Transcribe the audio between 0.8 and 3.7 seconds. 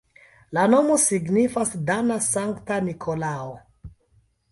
signifas dana-Sankta Nikolao.